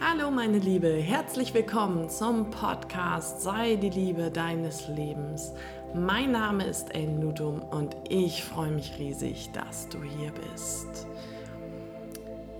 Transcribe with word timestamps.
Hallo 0.00 0.30
meine 0.30 0.58
Liebe, 0.58 0.92
herzlich 0.92 1.54
willkommen 1.54 2.08
zum 2.08 2.50
Podcast 2.50 3.42
Sei 3.42 3.74
die 3.74 3.90
Liebe 3.90 4.30
deines 4.30 4.86
Lebens. 4.86 5.52
Mein 5.92 6.30
Name 6.30 6.64
ist 6.66 6.94
Ellen 6.94 7.20
Ludum 7.20 7.60
und 7.60 7.96
ich 8.08 8.44
freue 8.44 8.70
mich 8.70 8.96
riesig, 9.00 9.50
dass 9.52 9.88
du 9.88 10.00
hier 10.00 10.30
bist. 10.52 11.08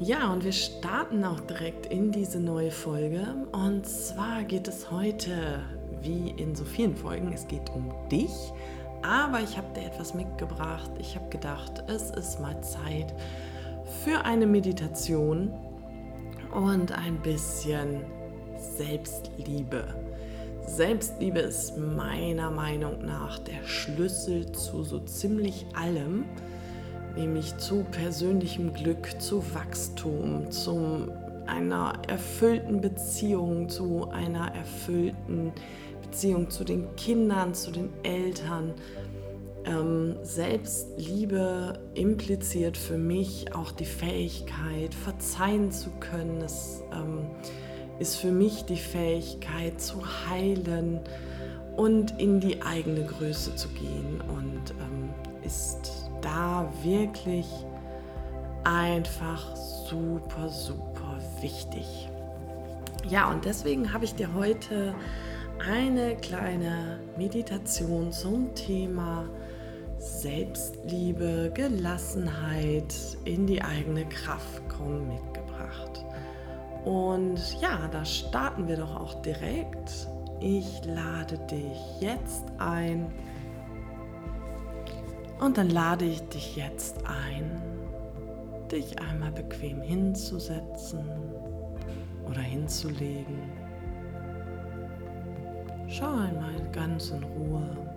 Ja, 0.01 0.33
und 0.33 0.43
wir 0.43 0.53
starten 0.53 1.25
auch 1.25 1.39
direkt 1.39 1.87
in 1.87 2.11
diese 2.11 2.41
neue 2.41 2.73
Folge. 2.73 3.25
Und 3.53 3.87
zwar 3.87 4.43
geht 4.43 4.67
es 4.67 4.91
heute, 4.91 5.63
wie 6.03 6.31
in 6.31 6.57
so 6.57 6.65
vielen 6.65 6.97
Folgen, 6.97 7.33
es 7.33 7.47
geht 7.47 7.71
um 7.71 7.95
dich. 8.11 8.53
Aber 9.03 9.41
ich 9.41 9.57
habe 9.57 9.73
dir 9.75 9.87
etwas 9.87 10.13
mitgebracht. 10.13 10.91
Ich 10.99 11.15
habe 11.15 11.29
gedacht, 11.29 11.85
es 11.87 12.11
ist 12.11 12.41
mal 12.41 12.61
Zeit 12.63 13.15
für 14.05 14.25
eine 14.25 14.47
Meditation 14.47 15.53
und 16.53 16.93
ein 16.93 17.19
bisschen 17.23 18.05
Selbstliebe. 18.77 19.85
Selbstliebe 20.67 21.41
ist 21.41 21.79
meiner 21.79 22.51
Meinung 22.51 23.05
nach 23.05 23.39
der 23.39 23.65
Schlüssel 23.65 24.53
zu 24.53 24.83
so 24.83 25.01
ziemlich 25.01 25.67
allem 25.75 26.25
nämlich 27.19 27.57
zu 27.59 27.85
persönlichem 27.91 28.73
Glück, 28.73 29.21
zu 29.21 29.43
Wachstum, 29.55 30.51
zu 30.51 31.09
einer 31.47 31.95
erfüllten 32.07 32.81
Beziehung, 32.81 33.69
zu 33.69 34.09
einer 34.11 34.55
erfüllten 34.55 35.53
Beziehung 36.03 36.49
zu 36.51 36.65
den 36.65 36.95
Kindern, 36.97 37.55
zu 37.55 37.71
den 37.71 37.91
Eltern. 38.03 38.73
Ähm, 39.65 40.17
Selbstliebe 40.23 41.79
impliziert 41.95 42.77
für 42.77 42.99
mich 42.99 43.55
auch 43.55 43.73
die 43.73 43.85
Fähigkeit, 43.85 44.95
verzeihen 44.95 45.71
zu 45.71 45.91
können. 46.01 46.41
Es 46.41 46.83
ähm, 46.93 47.27
ist 47.99 48.17
für 48.17 48.31
mich 48.31 48.65
die 48.65 48.77
Fähigkeit 48.77 49.81
zu 49.81 50.03
heilen 50.29 51.01
und 51.77 52.19
in 52.21 52.41
die 52.41 52.63
eigene 52.63 53.05
Größe 53.05 53.55
zu 53.57 53.69
gehen 53.69 54.21
und 54.29 54.71
ähm, 54.81 55.11
ist 55.45 56.11
da 56.21 56.73
wirklich 56.83 57.47
einfach 58.65 59.57
super, 59.57 60.49
super 60.49 61.19
wichtig. 61.41 62.09
Ja, 63.09 63.31
und 63.31 63.45
deswegen 63.45 63.93
habe 63.93 64.05
ich 64.05 64.15
dir 64.15 64.35
heute 64.35 64.95
eine 65.59 66.17
kleine 66.17 67.01
Meditation 67.17 68.13
zum 68.13 68.55
Thema 68.55 69.25
Selbstliebe, 70.21 71.51
Gelassenheit, 71.55 72.95
in 73.25 73.47
die 73.47 73.63
eigene 73.63 74.05
Kraft 74.07 74.69
kommen 74.69 75.09
mitgebracht. 75.09 76.05
Und 76.85 77.39
ja, 77.61 77.89
da 77.91 78.05
starten 78.05 78.67
wir 78.67 78.77
doch 78.77 78.97
auch 78.97 79.23
direkt. 79.23 80.09
Ich 80.41 80.85
lade 80.85 81.39
dich 81.51 82.01
jetzt 82.01 82.45
ein, 82.59 83.13
und 85.41 85.57
dann 85.57 85.71
lade 85.71 86.05
ich 86.05 86.21
dich 86.29 86.57
jetzt 86.57 86.97
ein, 87.07 87.63
dich 88.73 88.99
einmal 89.01 89.31
bequem 89.31 89.81
hinzusetzen 89.81 91.09
oder 92.29 92.41
hinzulegen. 92.41 93.39
Schau 95.87 96.11
einmal 96.11 96.55
ganz 96.73 97.11
in 97.11 97.23
Ruhe, 97.23 97.88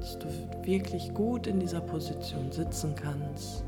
dass 0.00 0.18
du 0.18 0.26
wirklich 0.62 1.12
gut 1.14 1.46
in 1.46 1.60
dieser 1.60 1.80
Position 1.80 2.50
sitzen 2.52 2.94
kannst 2.94 3.64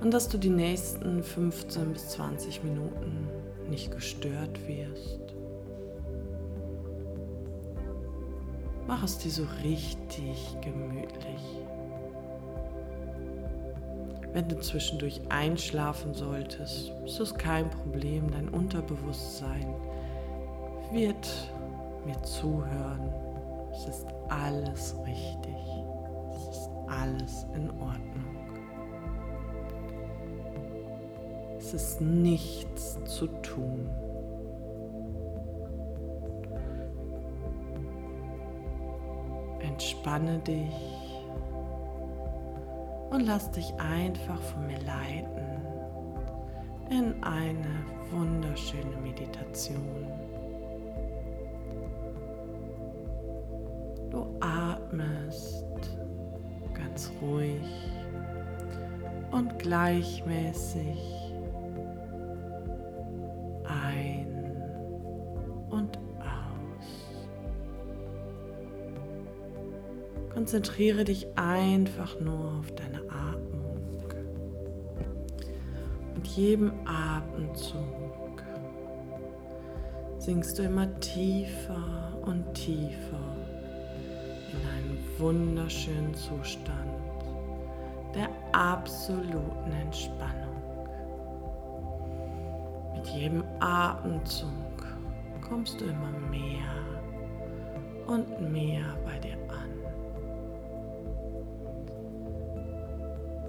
und 0.00 0.12
dass 0.12 0.28
du 0.28 0.38
die 0.38 0.50
nächsten 0.50 1.22
15 1.22 1.92
bis 1.92 2.08
20 2.10 2.64
Minuten 2.64 3.28
nicht 3.68 3.90
gestört 3.90 4.66
wirst. 4.66 5.20
Mach 8.86 9.02
es 9.02 9.18
dir 9.18 9.30
so 9.30 9.46
richtig 9.62 10.56
gemütlich. 10.62 11.42
Wenn 14.32 14.48
du 14.48 14.58
zwischendurch 14.60 15.20
einschlafen 15.30 16.14
solltest, 16.14 16.92
ist 17.04 17.20
das 17.20 17.34
kein 17.34 17.68
Problem. 17.70 18.30
Dein 18.30 18.48
Unterbewusstsein 18.48 19.74
wird 20.92 21.28
mir 22.06 22.22
zuhören. 22.22 23.12
Es 23.72 23.86
ist 23.86 24.06
alles 24.28 24.96
richtig. 25.06 25.56
Es 26.34 26.56
ist 26.56 26.70
alles 26.86 27.46
in 27.54 27.70
Ordnung. 27.70 28.28
Es 31.58 31.74
ist 31.74 32.00
nichts 32.00 32.98
zu 33.04 33.26
tun. 33.42 33.88
Entspanne 39.60 40.38
dich 40.38 41.18
und 43.10 43.26
lass 43.26 43.50
dich 43.50 43.72
einfach 43.74 44.40
von 44.40 44.66
mir 44.66 44.80
leiten 44.80 45.28
in 46.90 47.22
eine 47.22 47.84
wunderschöne 48.10 48.96
Meditation. 49.02 50.27
Und 59.38 59.58
gleichmäßig 59.58 60.98
ein 63.64 64.26
und 65.70 65.96
aus. 66.18 67.18
Konzentriere 70.34 71.04
dich 71.04 71.26
einfach 71.36 72.18
nur 72.20 72.58
auf 72.58 72.72
deine 72.72 72.98
jedem 76.38 76.72
Atemzug 76.84 78.44
sinkst 80.18 80.56
du 80.56 80.62
immer 80.62 80.88
tiefer 81.00 82.16
und 82.22 82.54
tiefer 82.54 83.36
in 84.52 84.68
einen 84.68 84.98
wunderschönen 85.18 86.14
Zustand 86.14 86.92
der 88.14 88.28
absoluten 88.58 89.72
Entspannung. 89.72 90.56
Mit 92.96 93.06
jedem 93.06 93.44
Atemzug 93.60 94.50
kommst 95.48 95.80
du 95.80 95.84
immer 95.84 96.10
mehr 96.28 96.66
und 98.08 98.50
mehr 98.50 98.82
bei 99.04 99.16
dir 99.20 99.36
an. 99.48 99.70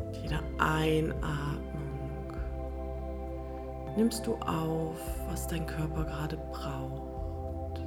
Mit 0.05 0.17
jeder 0.17 0.41
Einatmung 0.59 2.33
nimmst 3.97 4.27
du 4.27 4.35
auf, 4.35 4.99
was 5.27 5.47
dein 5.47 5.65
Körper 5.65 6.03
gerade 6.03 6.37
braucht. 6.51 7.79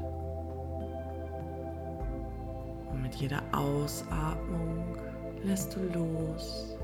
Und 2.90 3.02
mit 3.02 3.14
jeder 3.14 3.42
Ausatmung 3.52 4.96
lässt 5.44 5.76
du 5.76 5.80
los, 5.96 6.76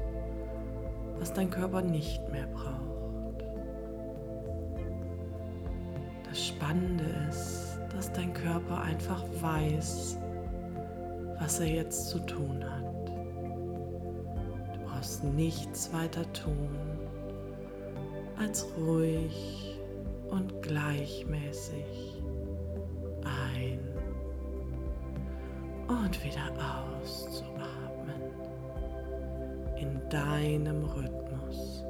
was 1.19 1.33
dein 1.33 1.51
Körper 1.51 1.83
nicht 1.83 2.29
mehr 2.31 2.47
braucht. 2.47 3.45
Das 6.29 6.47
Spannende 6.47 7.05
ist, 7.29 7.79
dass 7.95 8.13
dein 8.13 8.33
Körper 8.33 8.83
einfach 8.83 9.25
weiß, 9.41 10.19
was 11.41 11.61
er 11.61 11.69
jetzt 11.69 12.09
zu 12.09 12.19
tun 12.21 12.65
hat. 12.65 13.09
Du 14.75 14.85
brauchst 14.85 15.25
nichts 15.25 15.93
weiter 15.93 16.31
tun 16.33 16.69
als 18.39 18.67
ruhig 18.77 19.81
und 20.31 20.63
gleichmäßig 20.63 22.23
ein 23.25 23.81
und 25.89 26.25
wieder 26.25 26.53
auszuatmen 27.03 27.68
in 29.81 30.01
deinem 30.09 30.85
Rhythmus. 30.85 31.85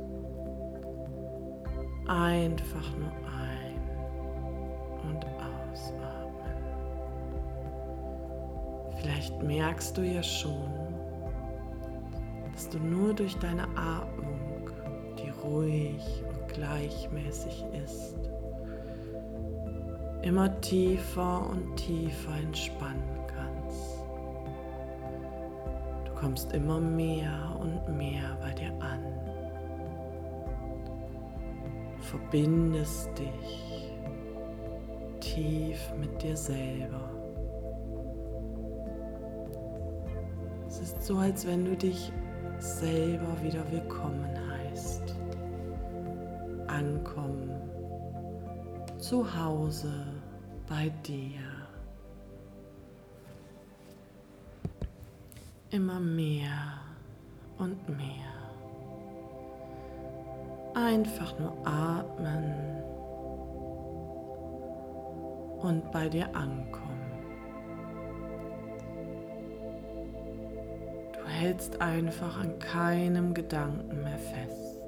Einfach 2.07 2.97
nur 2.97 3.13
ein 3.37 3.81
und 5.03 5.25
ausatmen. 5.27 6.63
Vielleicht 8.97 9.43
merkst 9.43 9.97
du 9.97 10.03
ja 10.03 10.23
schon, 10.23 10.71
dass 12.53 12.69
du 12.69 12.79
nur 12.79 13.15
durch 13.15 13.37
deine 13.37 13.65
Atmung, 13.77 14.71
die 15.19 15.31
ruhig 15.45 16.25
gleichmäßig 16.49 17.65
ist, 17.85 18.17
immer 20.23 20.61
tiefer 20.61 21.49
und 21.49 21.77
tiefer 21.77 22.37
entspannen 22.43 23.18
kommst 26.21 26.53
immer 26.53 26.81
mehr 26.81 27.57
und 27.61 27.97
mehr 27.97 28.37
bei 28.41 28.53
dir 28.53 28.73
an. 28.81 29.05
Verbindest 32.01 33.11
dich 33.19 33.93
tief 35.21 35.93
mit 35.99 36.23
dir 36.23 36.37
selber. 36.37 37.11
Es 40.67 40.81
ist 40.81 41.03
so, 41.03 41.19
als 41.19 41.47
wenn 41.47 41.65
du 41.65 41.77
dich 41.77 42.13
selber 42.59 43.43
wieder 43.43 43.65
willkommen 43.71 44.29
heißt. 44.51 45.15
Ankommen 46.67 47.51
zu 48.99 49.25
Hause 49.37 49.93
bei 50.69 50.91
dir. 51.07 51.58
Immer 55.79 56.01
mehr 56.01 56.81
und 57.57 57.89
mehr. 57.89 58.35
Einfach 60.75 61.39
nur 61.39 61.53
atmen 61.65 62.83
und 65.61 65.89
bei 65.93 66.09
dir 66.09 66.35
ankommen. 66.35 67.13
Du 71.13 71.25
hältst 71.29 71.81
einfach 71.81 72.41
an 72.41 72.59
keinem 72.59 73.33
Gedanken 73.33 74.03
mehr 74.03 74.19
fest. 74.19 74.81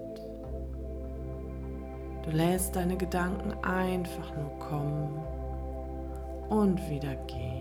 Du 2.25 2.33
lässt 2.33 2.75
deine 2.75 2.97
Gedanken 2.97 3.53
einfach 3.63 4.35
nur 4.37 4.59
kommen 4.59 5.23
und 6.49 6.81
wieder 6.91 7.15
gehen. 7.27 7.60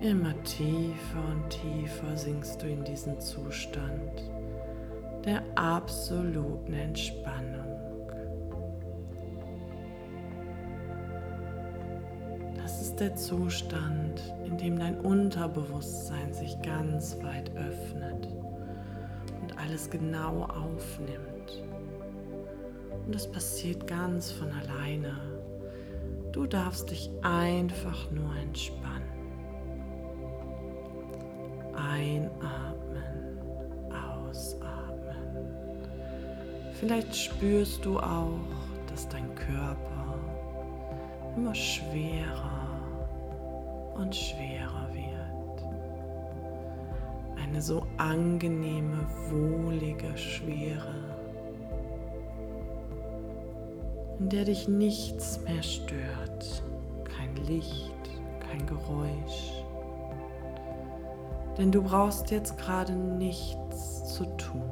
Immer 0.00 0.32
tiefer 0.44 1.24
und 1.28 1.50
tiefer 1.50 2.16
sinkst 2.16 2.62
du 2.62 2.68
in 2.68 2.84
diesen 2.84 3.20
Zustand 3.20 4.30
der 5.24 5.42
absoluten 5.56 6.72
Entspannung. 6.72 7.66
Das 12.54 12.80
ist 12.80 13.00
der 13.00 13.16
Zustand, 13.16 14.22
in 14.44 14.56
dem 14.56 14.78
dein 14.78 15.00
Unterbewusstsein 15.00 16.32
sich 16.32 16.56
ganz 16.62 17.20
weit 17.24 17.50
öffnet 17.56 18.28
und 19.42 19.58
alles 19.58 19.90
genau 19.90 20.44
aufnimmt. 20.44 21.64
Und 23.04 23.12
das 23.12 23.28
passiert 23.28 23.88
ganz 23.88 24.30
von 24.30 24.48
alleine. 24.52 25.16
Du 26.30 26.46
darfst 26.46 26.92
dich 26.92 27.10
einfach 27.22 28.12
nur 28.12 28.36
entspannen. 28.36 29.17
Einatmen. 31.78 32.68
Vielleicht 36.78 37.16
spürst 37.16 37.84
du 37.84 37.98
auch, 37.98 38.38
dass 38.88 39.08
dein 39.08 39.34
Körper 39.34 40.14
immer 41.36 41.52
schwerer 41.52 42.80
und 43.96 44.14
schwerer 44.14 44.88
wird. 44.92 45.66
Eine 47.42 47.60
so 47.60 47.84
angenehme, 47.96 49.04
wohlige 49.28 50.16
Schwere, 50.16 50.94
in 54.20 54.28
der 54.28 54.44
dich 54.44 54.68
nichts 54.68 55.40
mehr 55.40 55.62
stört, 55.64 56.62
kein 57.16 57.34
Licht, 57.46 58.08
kein 58.38 58.64
Geräusch. 58.66 59.57
Denn 61.58 61.72
du 61.72 61.82
brauchst 61.82 62.30
jetzt 62.30 62.56
gerade 62.56 62.92
nichts 62.92 64.14
zu 64.14 64.24
tun. 64.36 64.62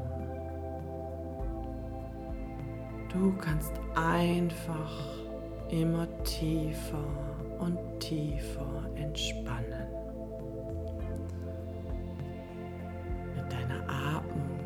Du 3.12 3.32
kannst 3.38 3.72
einfach 3.96 4.92
immer 5.70 6.06
tiefer 6.22 7.04
und 7.58 7.78
tiefer 7.98 8.88
entspannen. 8.94 9.88
Mit 13.34 13.52
deiner 13.52 13.82
Atmung 13.88 14.60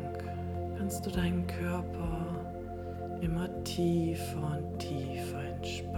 kannst 0.77 1.03
du 1.05 1.09
deinen 1.09 1.47
Körper 1.47 2.51
immer 3.21 3.63
tiefer 3.63 4.57
und 4.57 4.77
tiefer 4.79 5.43
entspannen. 5.43 5.90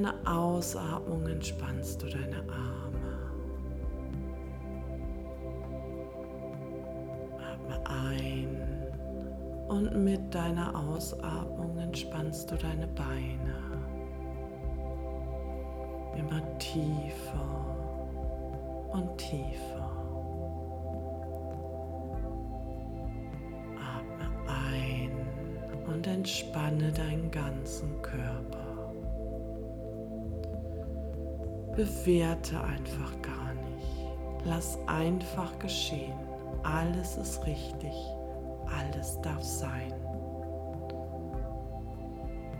Deiner 0.00 0.14
Ausatmung 0.24 1.26
entspannst 1.26 2.02
du 2.02 2.06
deine 2.06 2.42
Arme. 2.48 2.90
Und 9.68 10.04
mit 10.04 10.34
deiner 10.34 10.74
Ausatmung 10.74 11.78
entspannst 11.78 12.50
du 12.50 12.56
deine 12.56 12.86
Beine 12.88 13.54
immer 16.16 16.58
tiefer 16.58 17.66
und 18.92 19.16
tiefer. 19.16 19.90
Atme 23.78 24.30
ein 24.48 25.10
und 25.86 26.06
entspanne 26.06 26.90
deinen 26.90 27.30
ganzen 27.30 28.02
Körper. 28.02 28.69
Bewerte 31.80 32.62
einfach 32.62 33.22
gar 33.22 33.54
nicht. 33.54 34.06
Lass 34.44 34.78
einfach 34.86 35.58
geschehen. 35.58 36.12
Alles 36.62 37.16
ist 37.16 37.46
richtig 37.46 37.94
alles 38.70 39.20
darf 39.22 39.42
sein. 39.42 39.92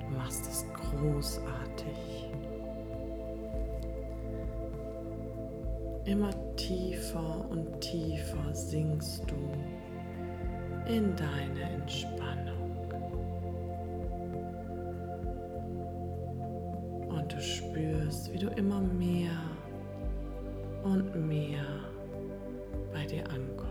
Du 0.01 0.17
machst 0.17 0.47
es 0.47 0.67
großartig. 0.73 2.31
Immer 6.05 6.31
tiefer 6.57 7.47
und 7.51 7.81
tiefer 7.81 8.53
sinkst 8.53 9.25
du 9.31 10.93
in 10.93 11.15
deine 11.15 11.75
Entspannung. 11.75 12.50
Du 17.31 17.41
spürst, 17.41 18.33
wie 18.33 18.39
du 18.39 18.49
immer 18.49 18.81
mehr 18.81 19.39
und 20.83 21.15
mehr 21.27 21.65
bei 22.93 23.07
dir 23.07 23.25
ankommst. 23.31 23.71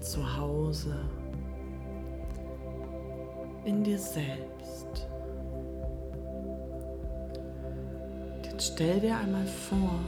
Zuhause, 0.00 0.96
in 3.64 3.84
dir 3.84 3.98
selbst. 3.98 5.08
Jetzt 8.42 8.72
stell 8.74 9.00
dir 9.00 9.16
einmal 9.18 9.46
vor, 9.46 10.00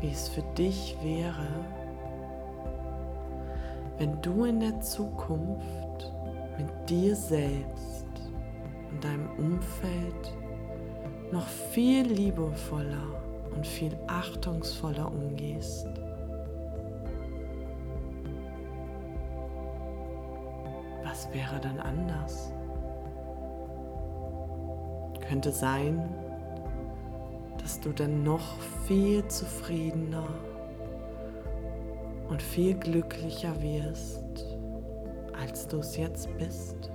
wie 0.00 0.10
es 0.10 0.28
für 0.28 0.42
dich 0.58 0.96
wäre, 1.02 1.48
wenn 3.98 4.20
du 4.20 4.44
in 4.44 4.60
der 4.60 4.80
Zukunft 4.80 5.91
mit 6.58 6.68
dir 6.88 7.16
selbst 7.16 8.06
und 8.90 9.02
deinem 9.02 9.28
Umfeld 9.38 10.36
noch 11.32 11.46
viel 11.46 12.06
liebevoller 12.06 13.22
und 13.54 13.66
viel 13.66 13.96
achtungsvoller 14.06 15.10
umgehst. 15.10 15.88
Was 21.04 21.32
wäre 21.32 21.60
dann 21.60 21.78
anders? 21.78 22.52
Könnte 25.28 25.52
sein, 25.52 26.08
dass 27.58 27.80
du 27.80 27.92
dann 27.92 28.22
noch 28.22 28.58
viel 28.86 29.26
zufriedener 29.28 30.28
und 32.28 32.42
viel 32.42 32.74
glücklicher 32.74 33.60
wirst, 33.62 34.51
als 35.40 35.66
du 35.66 35.78
es 35.78 35.96
jetzt 35.96 36.28
bist. 36.38 36.90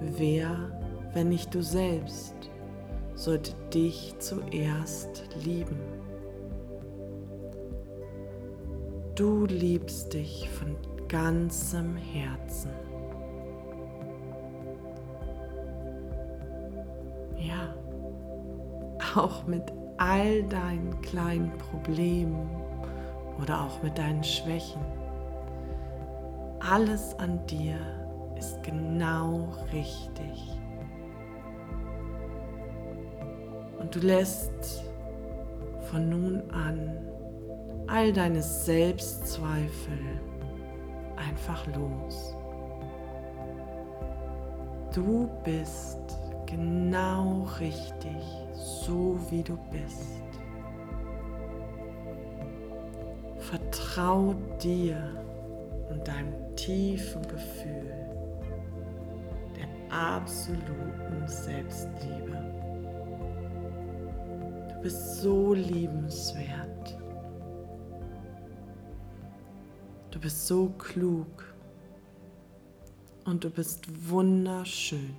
Wer, 0.00 0.70
wenn 1.12 1.28
nicht 1.28 1.54
du 1.54 1.62
selbst, 1.62 2.34
sollte 3.14 3.52
dich 3.72 4.14
zuerst 4.18 5.28
lieben? 5.44 5.78
Du 9.14 9.46
liebst 9.46 10.14
dich 10.14 10.48
von 10.50 10.76
ganzem 11.08 11.96
Herzen. 11.96 12.70
Ja, 17.36 17.74
auch 19.16 19.46
mit 19.46 19.64
all 19.98 20.42
deinen 20.44 21.00
kleinen 21.02 21.52
Problemen 21.58 22.48
oder 23.42 23.62
auch 23.62 23.82
mit 23.82 23.98
deinen 23.98 24.24
Schwächen. 24.24 24.80
Alles 26.60 27.18
an 27.18 27.44
dir 27.46 27.78
ist 28.36 28.62
genau 28.62 29.48
richtig. 29.72 30.58
Und 33.78 33.94
du 33.94 34.00
lässt 34.00 34.84
von 35.90 36.08
nun 36.08 36.50
an 36.50 36.98
all 37.86 38.12
deine 38.12 38.42
Selbstzweifel 38.42 39.98
einfach 41.16 41.66
los. 41.74 42.36
Du 44.94 45.28
bist 45.44 46.18
genau 46.46 47.46
richtig, 47.60 48.47
so 48.58 49.18
wie 49.30 49.42
du 49.42 49.56
bist. 49.70 50.22
Vertrau 53.38 54.34
dir 54.62 54.98
und 55.90 56.06
deinem 56.06 56.34
tiefen 56.56 57.22
Gefühl 57.22 57.94
der 59.56 59.68
absoluten 59.96 61.26
Selbstliebe. 61.26 62.36
Du 64.68 64.82
bist 64.82 65.20
so 65.22 65.54
liebenswert. 65.54 66.98
Du 70.10 70.20
bist 70.20 70.46
so 70.46 70.68
klug 70.78 71.54
und 73.24 73.44
du 73.44 73.50
bist 73.50 73.86
wunderschön. 74.10 75.14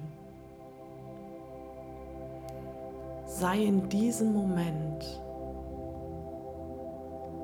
Sei 3.39 3.63
in 3.63 3.87
diesem 3.87 4.33
Moment 4.33 5.21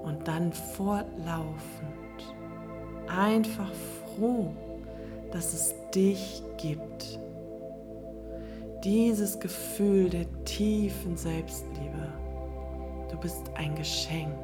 und 0.03 0.27
dann 0.27 0.51
fortlaufend 0.51 1.55
einfach 3.07 3.71
froh, 4.03 4.51
dass 5.31 5.53
es 5.53 5.73
dich 5.91 6.43
gibt. 6.57 7.17
Dieses 8.83 9.39
Gefühl 9.39 10.09
der 10.09 10.25
tiefen 10.43 11.15
Selbstliebe. 11.15 12.09
Du 13.09 13.17
bist 13.17 13.43
ein 13.55 13.73
Geschenk. 13.75 14.35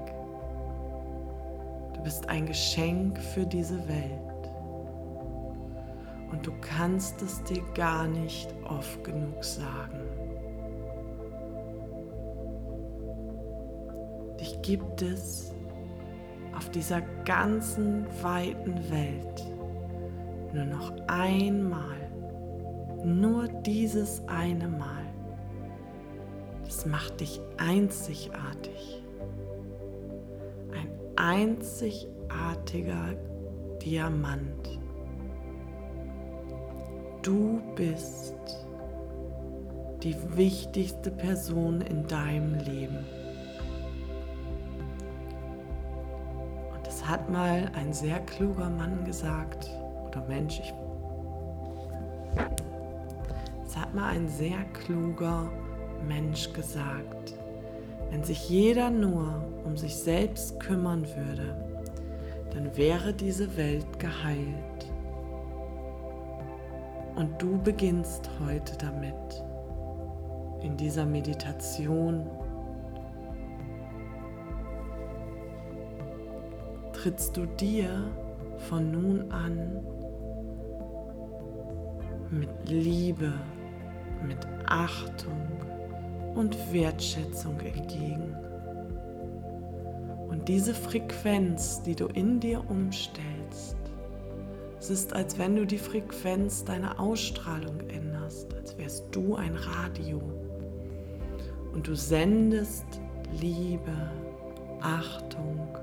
Du 1.96 2.02
bist 2.02 2.30
ein 2.30 2.46
Geschenk 2.46 3.20
für 3.20 3.46
diese 3.46 3.86
Welt 3.90 4.52
und 6.32 6.48
du 6.48 6.54
kannst 6.62 7.22
es 7.22 7.44
dir 7.44 7.62
gar 7.74 8.08
nicht 8.08 8.56
oft 8.70 9.04
genug 9.04 9.44
sagen. 9.44 10.21
Gibt 14.62 15.02
es 15.02 15.56
auf 16.56 16.70
dieser 16.70 17.02
ganzen 17.26 18.06
weiten 18.22 18.76
Welt 18.92 19.52
nur 20.54 20.66
noch 20.66 20.92
einmal, 21.08 21.98
nur 23.04 23.48
dieses 23.48 24.22
eine 24.28 24.68
Mal. 24.68 25.06
Das 26.66 26.86
macht 26.86 27.22
dich 27.22 27.40
einzigartig. 27.58 29.02
Ein 30.74 30.90
einzigartiger 31.16 33.16
Diamant. 33.82 34.80
Du 37.22 37.62
bist 37.76 38.36
die 40.04 40.16
wichtigste 40.36 41.12
Person 41.12 41.80
in 41.82 42.08
deinem 42.08 42.56
Leben. 42.56 43.06
Hat 47.12 47.30
mal 47.30 47.70
ein 47.76 47.92
sehr 47.92 48.22
kluger 48.22 48.70
Mann 48.70 49.04
gesagt, 49.04 49.70
oder 50.08 50.24
Mensch, 50.30 50.62
ich. 50.62 50.74
Es 53.66 53.76
hat 53.76 53.94
mal 53.94 54.12
ein 54.12 54.30
sehr 54.30 54.64
kluger 54.72 55.52
Mensch 56.08 56.54
gesagt, 56.54 57.34
wenn 58.10 58.24
sich 58.24 58.50
jeder 58.50 58.90
nur 58.90 59.44
um 59.66 59.76
sich 59.76 59.98
selbst 59.98 60.58
kümmern 60.62 61.06
würde, 61.18 61.54
dann 62.54 62.78
wäre 62.78 63.14
diese 63.14 63.58
Welt 63.58 64.00
geheilt. 64.00 64.92
Und 67.16 67.42
du 67.42 67.62
beginnst 67.62 68.30
heute 68.46 68.78
damit, 68.78 69.44
in 70.62 70.78
dieser 70.78 71.06
Meditation. 71.06 72.26
Trittst 77.02 77.36
du 77.36 77.48
dir 77.48 78.14
von 78.70 78.92
nun 78.92 79.32
an 79.32 79.84
mit 82.30 82.70
Liebe, 82.70 83.34
mit 84.24 84.38
Achtung 84.68 85.66
und 86.36 86.56
Wertschätzung 86.72 87.60
entgegen. 87.62 88.36
Und 90.30 90.48
diese 90.48 90.76
Frequenz, 90.76 91.82
die 91.82 91.96
du 91.96 92.06
in 92.06 92.40
dir 92.40 92.70
umstellst, 92.70 93.78
es 94.78 94.92
ist, 94.92 95.14
als 95.14 95.40
wenn 95.40 95.56
du 95.56 95.66
die 95.66 95.80
Frequenz 95.80 96.64
deiner 96.64 97.00
Ausstrahlung 97.00 97.80
änderst, 97.90 98.54
als 98.54 98.78
wärst 98.78 99.06
du 99.10 99.34
ein 99.38 99.56
Radio. 99.56 100.22
Und 101.74 101.88
du 101.88 101.96
sendest 101.96 102.86
Liebe, 103.42 104.12
Achtung 104.82 105.81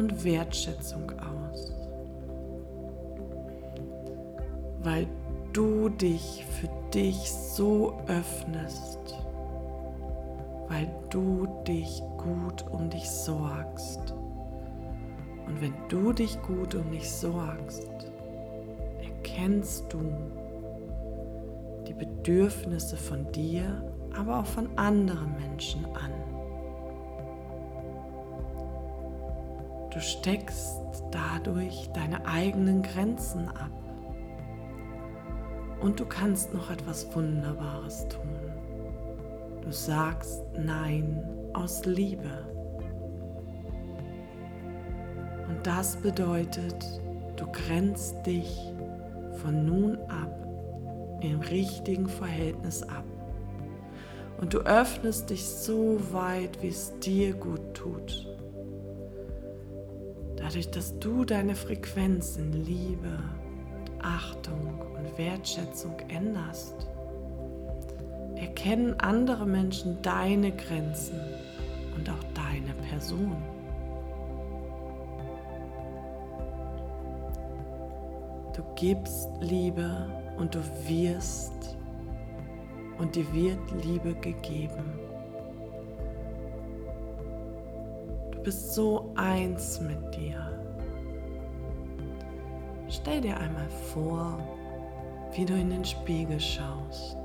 und 0.00 0.24
Wertschätzung 0.24 1.12
aus. 1.20 1.72
Weil 4.82 5.06
du 5.52 5.90
dich 5.90 6.44
für 6.58 6.70
dich 6.94 7.30
so 7.30 7.98
öffnest, 8.06 8.98
weil 10.68 10.90
du 11.10 11.46
dich 11.66 12.02
gut 12.16 12.64
um 12.70 12.88
dich 12.88 13.08
sorgst. 13.10 14.14
Und 15.46 15.60
wenn 15.60 15.74
du 15.88 16.12
dich 16.12 16.40
gut 16.42 16.74
um 16.74 16.90
dich 16.90 17.10
sorgst, 17.10 17.90
erkennst 19.02 19.92
du 19.92 20.00
die 21.86 21.94
Bedürfnisse 21.94 22.96
von 22.96 23.30
dir, 23.32 23.84
aber 24.16 24.40
auch 24.40 24.46
von 24.46 24.66
anderen 24.78 25.34
Menschen 25.36 25.84
an. 25.84 26.39
Du 29.92 30.00
steckst 30.00 30.78
dadurch 31.10 31.90
deine 31.92 32.24
eigenen 32.24 32.82
Grenzen 32.82 33.48
ab. 33.48 33.72
Und 35.80 35.98
du 35.98 36.04
kannst 36.04 36.54
noch 36.54 36.70
etwas 36.70 37.14
Wunderbares 37.14 38.06
tun. 38.08 38.28
Du 39.62 39.72
sagst 39.72 40.42
Nein 40.56 41.22
aus 41.54 41.84
Liebe. 41.86 42.46
Und 45.48 45.66
das 45.66 45.96
bedeutet, 45.96 47.00
du 47.36 47.46
grenzt 47.50 48.24
dich 48.24 48.72
von 49.42 49.64
nun 49.64 49.98
ab 50.08 50.36
im 51.20 51.40
richtigen 51.40 52.08
Verhältnis 52.08 52.82
ab. 52.84 53.04
Und 54.40 54.54
du 54.54 54.60
öffnest 54.60 55.30
dich 55.30 55.44
so 55.44 55.98
weit, 56.12 56.62
wie 56.62 56.68
es 56.68 56.98
dir 57.00 57.34
gut 57.34 57.74
tut. 57.74 58.29
Dadurch, 60.50 60.70
dass 60.72 60.98
du 60.98 61.24
deine 61.24 61.54
Frequenz 61.54 62.36
in 62.36 62.50
Liebe, 62.52 63.20
Achtung 64.02 64.80
und 64.96 65.16
Wertschätzung 65.16 65.94
änderst, 66.08 66.88
erkennen 68.34 68.98
andere 68.98 69.46
Menschen 69.46 70.02
deine 70.02 70.50
Grenzen 70.50 71.20
und 71.94 72.10
auch 72.10 72.24
deine 72.34 72.74
Person. 72.88 73.36
Du 78.56 78.64
gibst 78.74 79.28
Liebe 79.40 80.08
und 80.36 80.52
du 80.52 80.58
wirst 80.88 81.76
und 82.98 83.14
dir 83.14 83.32
wird 83.32 83.84
Liebe 83.84 84.14
gegeben. 84.14 84.99
Bist 88.42 88.74
so 88.74 89.12
eins 89.16 89.80
mit 89.80 90.14
dir. 90.14 90.46
Stell 92.88 93.20
dir 93.20 93.36
einmal 93.36 93.68
vor, 93.92 94.38
wie 95.32 95.44
du 95.44 95.54
in 95.54 95.70
den 95.70 95.84
Spiegel 95.84 96.40
schaust. 96.40 97.16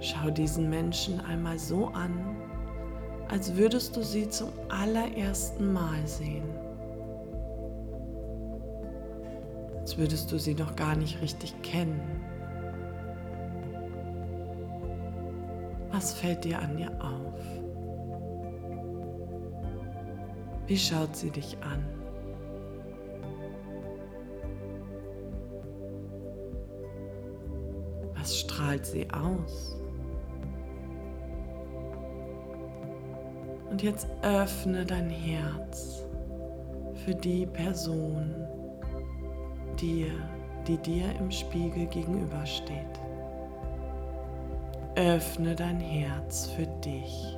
Schau 0.00 0.30
diesen 0.30 0.70
Menschen 0.70 1.20
einmal 1.20 1.58
so 1.58 1.88
an, 1.88 2.36
als 3.28 3.56
würdest 3.56 3.96
du 3.96 4.02
sie 4.02 4.28
zum 4.28 4.50
allerersten 4.68 5.72
Mal 5.72 6.06
sehen. 6.06 6.64
als 9.84 9.98
würdest 9.98 10.32
du 10.32 10.38
sie 10.38 10.54
noch 10.54 10.76
gar 10.76 10.96
nicht 10.96 11.20
richtig 11.20 11.60
kennen. 11.60 12.00
Was 15.92 16.14
fällt 16.14 16.44
dir 16.44 16.58
an 16.58 16.78
ihr 16.78 16.90
auf? 17.04 17.63
Wie 20.66 20.78
schaut 20.78 21.14
sie 21.14 21.30
dich 21.30 21.56
an? 21.62 21.84
Was 28.14 28.38
strahlt 28.38 28.86
sie 28.86 29.06
aus? 29.10 29.78
Und 33.70 33.82
jetzt 33.82 34.06
öffne 34.22 34.86
dein 34.86 35.10
Herz 35.10 36.02
für 37.04 37.14
die 37.14 37.44
Person, 37.44 38.32
dir, 39.78 40.12
die 40.66 40.78
dir 40.78 41.14
im 41.18 41.30
Spiegel 41.30 41.86
gegenübersteht. 41.86 43.00
Öffne 44.94 45.54
dein 45.54 45.80
Herz 45.80 46.46
für 46.46 46.66
dich. 46.82 47.36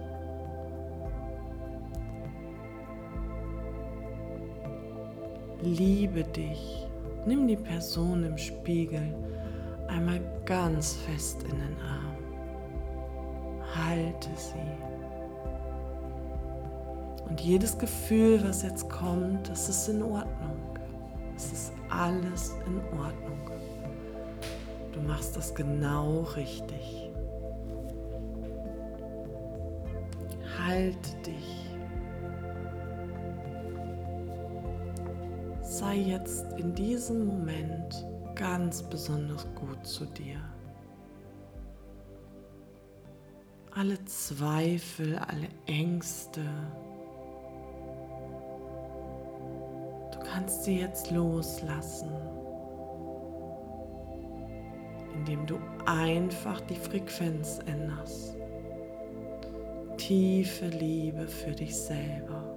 Liebe 5.67 6.23
dich. 6.23 6.87
Nimm 7.27 7.49
die 7.49 7.57
Person 7.57 8.23
im 8.23 8.39
Spiegel 8.39 9.13
einmal 9.89 10.21
ganz 10.45 10.93
fest 10.93 11.43
in 11.43 11.59
den 11.59 11.77
Arm. 11.81 12.17
Halte 13.75 14.29
sie. 14.37 14.55
Und 17.29 17.41
jedes 17.41 17.77
Gefühl, 17.77 18.41
was 18.45 18.63
jetzt 18.63 18.89
kommt, 18.89 19.49
das 19.49 19.69
ist 19.69 19.89
in 19.89 20.05
Ordnung. 20.05 20.57
Es 21.35 21.51
ist 21.51 21.73
alles 21.91 22.55
in 22.65 22.77
Ordnung. 22.97 23.51
Du 24.93 25.01
machst 25.01 25.37
das 25.37 25.53
genau 25.53 26.21
richtig. 26.37 27.11
Halte 30.65 31.11
Sei 35.97 36.03
jetzt 36.03 36.45
in 36.59 36.75
diesem 36.75 37.25
Moment 37.25 38.07
ganz 38.35 38.83
besonders 38.83 39.47
gut 39.55 39.87
zu 39.87 40.05
dir. 40.05 40.39
Alle 43.75 44.05
Zweifel, 44.05 45.17
alle 45.17 45.49
Ängste, 45.67 46.43
kannst 50.23 50.65
sie 50.65 50.81
jetzt 50.81 51.11
loslassen, 51.13 52.13
indem 55.15 55.47
du 55.47 55.59
einfach 55.87 56.61
die 56.63 56.77
Frequenz 56.77 57.59
änderst. 57.65 58.37
Tiefe 59.97 60.67
Liebe 60.67 61.27
für 61.27 61.53
dich 61.53 61.75
selber. 61.75 62.56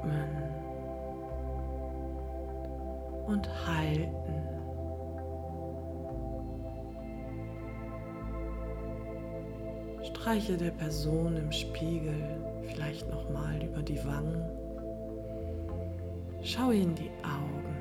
Atmen 0.00 0.28
und 3.26 3.48
halten. 3.66 4.08
Streiche 10.02 10.56
der 10.56 10.70
Person 10.70 11.36
im 11.36 11.52
Spiegel 11.52 12.14
vielleicht 12.66 13.08
nochmal 13.10 13.62
über 13.62 13.82
die 13.82 14.02
Wangen. 14.04 14.44
Schau 16.42 16.70
in 16.70 16.94
die 16.94 17.10
Augen. 17.22 17.76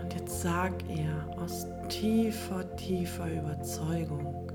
Und 0.00 0.14
jetzt 0.14 0.42
sag 0.42 0.72
ihr 0.88 1.40
aus 1.40 1.66
tiefer, 1.88 2.64
tiefer 2.76 3.30
Überzeugung, 3.30 4.48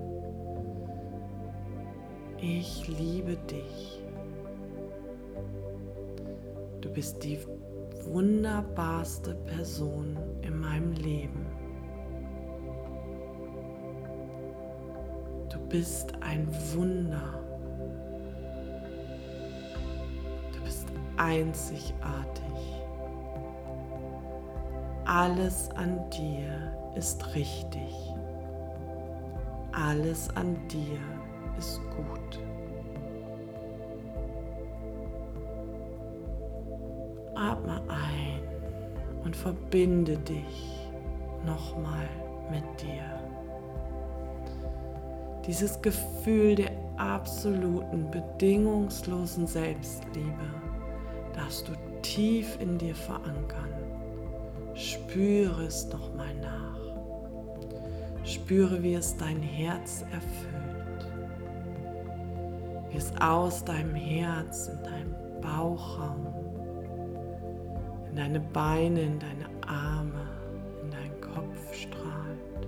ich 2.40 2.88
liebe 2.88 3.36
dich. 3.36 4.07
Du 6.98 7.02
bist 7.02 7.24
die 7.24 7.38
wunderbarste 8.06 9.36
Person 9.36 10.18
in 10.42 10.60
meinem 10.60 10.94
Leben. 10.94 11.46
Du 15.48 15.60
bist 15.70 16.14
ein 16.22 16.48
Wunder. 16.74 17.44
einzigartig. 21.18 22.84
Alles 25.06 25.70
an 25.76 26.00
dir 26.10 26.76
ist 26.96 27.36
richtig. 27.36 27.94
Alles 29.72 30.36
an 30.36 30.58
dir 30.68 31.00
ist 31.60 31.80
gut. 31.92 32.47
Atme 37.48 37.82
ein 37.88 38.42
und 39.24 39.36
verbinde 39.36 40.18
dich 40.18 40.90
nochmal 41.46 42.10
mit 42.52 42.64
dir. 42.82 43.04
Dieses 45.46 45.82
Gefühl 45.82 46.56
der 46.56 46.72
absoluten, 46.98 48.12
bedingungslosen 48.12 49.48
Selbstliebe 49.48 50.46
darfst 51.34 51.70
du 51.70 51.74
tief 52.02 52.58
in 52.60 52.78
dir 52.78 52.96
verankern. 52.96 53.74
Spüre 54.74 55.64
es 55.64 55.88
nochmal 55.88 56.36
nach. 56.42 58.26
Spüre, 58.26 58.84
wie 58.84 58.96
es 58.96 59.16
dein 59.16 59.42
Herz 59.42 60.04
erfüllt. 60.12 61.08
Wie 62.90 62.98
es 62.98 63.14
aus 63.22 63.64
deinem 63.64 63.96
Herz 63.96 64.68
in 64.68 64.84
deinem 64.84 65.16
Bauchraum, 65.42 66.27
in 68.18 68.24
deine 68.24 68.40
Beine, 68.40 69.02
in 69.02 69.20
deine 69.20 69.46
Arme, 69.68 70.28
in 70.82 70.90
deinen 70.90 71.22
Kopf 71.22 71.74
strahlt. 71.74 72.68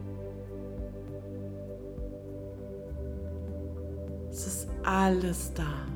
Es 4.30 4.46
ist 4.46 4.70
alles 4.84 5.52
da. 5.56 5.88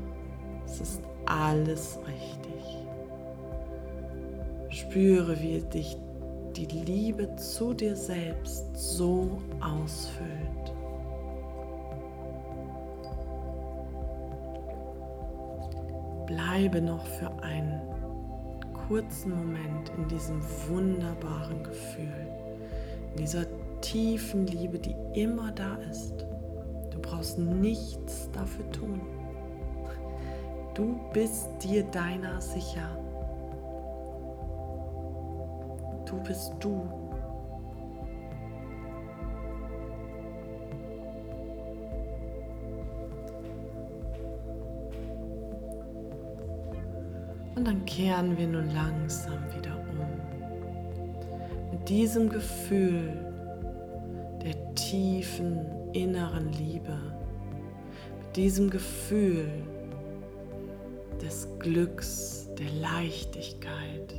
Es 0.66 0.82
ist 0.82 1.02
alles 1.28 2.00
richtig. 2.00 2.80
Spüre, 4.70 5.40
wie 5.40 5.62
dich 5.62 5.98
die 6.56 6.66
Liebe 6.66 7.36
zu 7.36 7.76
dir 7.76 7.96
selbst 7.96 8.66
so 8.76 9.40
ausfüllt. 9.62 10.74
Bleibe 16.26 16.82
noch 16.82 17.06
für 17.06 17.32
einen 17.44 17.93
kurzen 18.88 19.32
Moment 19.32 19.92
in 19.98 20.08
diesem 20.08 20.42
wunderbaren 20.68 21.64
Gefühl, 21.64 22.28
in 23.12 23.18
dieser 23.18 23.46
tiefen 23.82 24.48
Liebe, 24.48 24.80
die 24.80 24.96
immer 25.14 25.52
da 25.52 25.76
ist. 25.90 26.26
Du 26.92 27.00
brauchst 27.02 27.38
nichts 27.38 28.30
dafür 28.32 28.70
tun. 28.72 29.02
Du 30.74 31.00
bist 31.14 31.48
dir 31.62 31.84
deiner 31.84 32.42
sicher. 32.42 32.98
Du 36.06 36.22
bist 36.24 36.54
du. 36.60 37.03
Und 47.64 47.70
dann 47.70 47.86
kehren 47.86 48.38
wir 48.38 48.46
nun 48.46 48.74
langsam 48.74 49.40
wieder 49.56 49.80
um. 49.90 51.72
Mit 51.72 51.88
diesem 51.88 52.28
Gefühl 52.28 53.14
der 54.44 54.76
tiefen 54.76 55.62
inneren 55.94 56.52
Liebe, 56.52 56.98
mit 58.20 58.36
diesem 58.36 58.70
Gefühl 58.70 59.48
des 61.22 61.48
Glücks, 61.60 62.50
der 62.60 62.70
Leichtigkeit, 62.82 64.14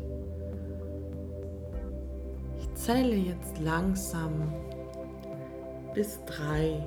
Zähle 2.74 3.14
jetzt 3.14 3.58
langsam 3.60 4.54
bis 5.92 6.18
drei. 6.24 6.82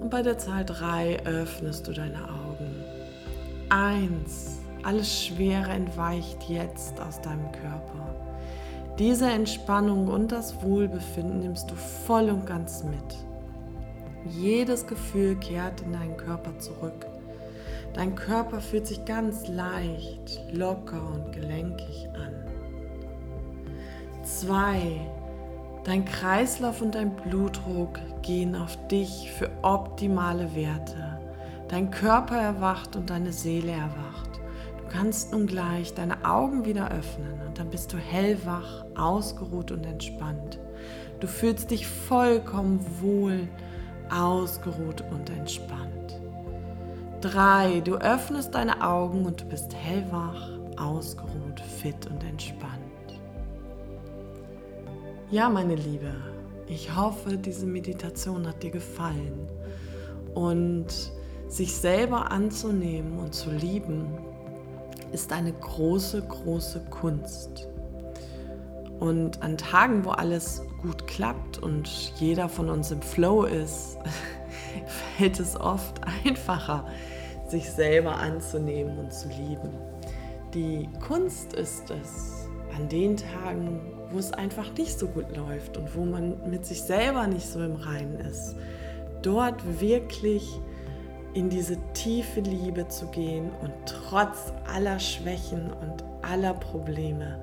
Und 0.00 0.10
bei 0.10 0.22
der 0.22 0.36
Zahl 0.36 0.64
drei 0.64 1.24
öffnest 1.24 1.86
du 1.86 1.92
deine 1.92 2.24
Augen. 2.24 2.82
Eins. 3.68 4.58
Alles 4.88 5.22
Schwere 5.26 5.70
entweicht 5.72 6.48
jetzt 6.48 6.98
aus 6.98 7.20
deinem 7.20 7.52
Körper. 7.52 8.14
Diese 8.98 9.30
Entspannung 9.30 10.08
und 10.08 10.32
das 10.32 10.62
Wohlbefinden 10.62 11.40
nimmst 11.40 11.70
du 11.70 11.74
voll 11.74 12.30
und 12.30 12.46
ganz 12.46 12.84
mit. 12.84 14.32
Jedes 14.32 14.86
Gefühl 14.86 15.36
kehrt 15.36 15.82
in 15.82 15.92
deinen 15.92 16.16
Körper 16.16 16.58
zurück. 16.58 17.06
Dein 17.92 18.14
Körper 18.14 18.62
fühlt 18.62 18.86
sich 18.86 19.04
ganz 19.04 19.46
leicht, 19.46 20.40
locker 20.54 21.06
und 21.06 21.32
gelenkig 21.32 22.08
an. 22.14 22.32
2. 24.22 25.02
Dein 25.84 26.06
Kreislauf 26.06 26.80
und 26.80 26.94
dein 26.94 27.14
Blutdruck 27.14 27.98
gehen 28.22 28.56
auf 28.56 28.78
dich 28.88 29.30
für 29.32 29.50
optimale 29.60 30.54
Werte. 30.54 31.20
Dein 31.68 31.90
Körper 31.90 32.38
erwacht 32.38 32.96
und 32.96 33.10
deine 33.10 33.34
Seele 33.34 33.72
erwacht. 33.72 34.27
Du 34.88 34.94
kannst 34.94 35.32
nun 35.32 35.46
gleich 35.46 35.92
deine 35.92 36.24
Augen 36.24 36.64
wieder 36.64 36.90
öffnen 36.90 37.42
und 37.46 37.58
dann 37.58 37.68
bist 37.68 37.92
du 37.92 37.98
hellwach, 37.98 38.86
ausgeruht 38.96 39.70
und 39.70 39.84
entspannt. 39.84 40.58
Du 41.20 41.26
fühlst 41.26 41.70
dich 41.70 41.86
vollkommen 41.86 42.80
wohl, 43.02 43.48
ausgeruht 44.10 45.04
und 45.10 45.28
entspannt. 45.28 46.18
Drei, 47.20 47.80
du 47.80 47.96
öffnest 47.96 48.54
deine 48.54 48.82
Augen 48.82 49.26
und 49.26 49.42
du 49.42 49.44
bist 49.44 49.74
hellwach, 49.74 50.52
ausgeruht, 50.78 51.60
fit 51.60 52.06
und 52.10 52.24
entspannt. 52.24 52.72
Ja, 55.30 55.50
meine 55.50 55.74
Liebe, 55.74 56.14
ich 56.66 56.96
hoffe, 56.96 57.36
diese 57.36 57.66
Meditation 57.66 58.46
hat 58.46 58.62
dir 58.62 58.70
gefallen. 58.70 59.50
Und 60.34 61.12
sich 61.46 61.76
selber 61.76 62.30
anzunehmen 62.30 63.18
und 63.18 63.34
zu 63.34 63.50
lieben, 63.50 64.06
ist 65.12 65.32
eine 65.32 65.52
große, 65.52 66.22
große 66.22 66.80
Kunst. 66.90 67.68
Und 69.00 69.42
an 69.42 69.56
Tagen, 69.56 70.04
wo 70.04 70.10
alles 70.10 70.62
gut 70.82 71.06
klappt 71.06 71.58
und 71.58 71.88
jeder 72.18 72.48
von 72.48 72.68
uns 72.68 72.90
im 72.90 73.02
Flow 73.02 73.44
ist, 73.44 73.98
fällt 75.16 75.38
es 75.40 75.58
oft 75.58 76.00
einfacher, 76.24 76.86
sich 77.48 77.70
selber 77.70 78.16
anzunehmen 78.16 78.98
und 78.98 79.12
zu 79.12 79.28
lieben. 79.28 79.70
Die 80.54 80.88
Kunst 81.06 81.52
ist 81.52 81.90
es, 81.90 82.48
an 82.76 82.88
den 82.88 83.16
Tagen, 83.16 83.80
wo 84.10 84.18
es 84.18 84.32
einfach 84.32 84.72
nicht 84.76 84.98
so 84.98 85.08
gut 85.08 85.36
läuft 85.36 85.76
und 85.76 85.94
wo 85.96 86.04
man 86.04 86.48
mit 86.48 86.64
sich 86.64 86.82
selber 86.82 87.26
nicht 87.26 87.46
so 87.46 87.60
im 87.60 87.76
Reinen 87.76 88.20
ist, 88.20 88.54
dort 89.22 89.80
wirklich 89.80 90.60
in 91.38 91.48
diese 91.48 91.76
tiefe 91.92 92.40
Liebe 92.40 92.88
zu 92.88 93.06
gehen 93.06 93.52
und 93.62 93.72
trotz 93.86 94.52
aller 94.74 94.98
Schwächen 94.98 95.72
und 95.72 96.02
aller 96.20 96.52
Probleme 96.52 97.40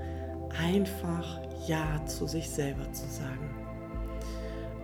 einfach 0.61 1.39
Ja 1.65 2.05
zu 2.05 2.27
sich 2.27 2.49
selber 2.49 2.91
zu 2.91 3.07
sagen. 3.07 3.49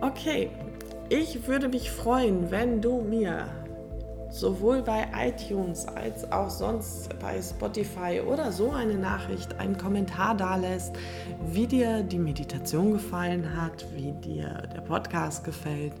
Okay, 0.00 0.48
ich 1.10 1.46
würde 1.46 1.68
mich 1.68 1.90
freuen, 1.90 2.50
wenn 2.50 2.80
du 2.80 3.02
mir 3.02 3.48
sowohl 4.30 4.80
bei 4.80 5.06
iTunes 5.14 5.86
als 5.86 6.32
auch 6.32 6.48
sonst 6.48 7.10
bei 7.18 7.42
Spotify 7.42 8.22
oder 8.26 8.50
so 8.50 8.70
eine 8.70 8.94
Nachricht, 8.94 9.60
einen 9.60 9.76
Kommentar 9.76 10.34
da 10.34 10.56
lässt, 10.56 10.96
wie 11.50 11.66
dir 11.66 12.02
die 12.02 12.18
Meditation 12.18 12.94
gefallen 12.94 13.60
hat, 13.60 13.84
wie 13.94 14.12
dir 14.12 14.62
der 14.74 14.80
Podcast 14.80 15.44
gefällt. 15.44 15.92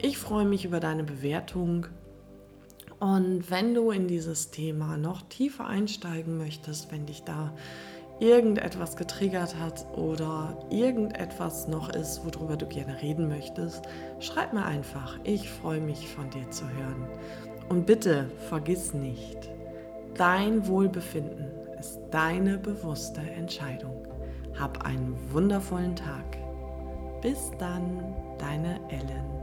Ich 0.00 0.16
freue 0.16 0.46
mich 0.46 0.64
über 0.64 0.80
deine 0.80 1.04
Bewertung 1.04 1.88
und 3.02 3.50
wenn 3.50 3.74
du 3.74 3.90
in 3.90 4.06
dieses 4.06 4.52
Thema 4.52 4.96
noch 4.96 5.22
tiefer 5.22 5.66
einsteigen 5.66 6.38
möchtest, 6.38 6.92
wenn 6.92 7.04
dich 7.04 7.24
da 7.24 7.52
irgendetwas 8.20 8.94
getriggert 8.94 9.56
hat 9.58 9.84
oder 9.98 10.56
irgendetwas 10.70 11.66
noch 11.66 11.88
ist, 11.88 12.24
worüber 12.24 12.56
du 12.56 12.64
gerne 12.66 13.02
reden 13.02 13.26
möchtest, 13.26 13.82
schreib 14.20 14.52
mir 14.52 14.64
einfach. 14.64 15.18
Ich 15.24 15.50
freue 15.50 15.80
mich 15.80 16.06
von 16.06 16.30
dir 16.30 16.48
zu 16.52 16.62
hören. 16.62 17.08
Und 17.68 17.86
bitte 17.86 18.30
vergiss 18.48 18.94
nicht, 18.94 19.50
dein 20.14 20.68
Wohlbefinden 20.68 21.50
ist 21.80 21.98
deine 22.12 22.56
bewusste 22.56 23.20
Entscheidung. 23.20 24.06
Hab 24.56 24.84
einen 24.84 25.16
wundervollen 25.32 25.96
Tag. 25.96 26.38
Bis 27.20 27.50
dann, 27.58 28.14
deine 28.38 28.78
Ellen. 28.90 29.41